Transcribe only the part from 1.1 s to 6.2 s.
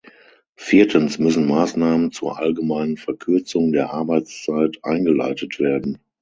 müssen Maßnahmen zur allgemeinen Verkürzung der Arbeitszeit eingeleitet werden.